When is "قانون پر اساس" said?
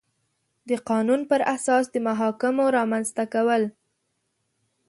0.89-1.83